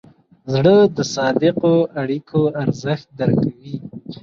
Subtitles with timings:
[0.53, 3.75] زړه د صادقو اړیکو ارزښت درک کوي.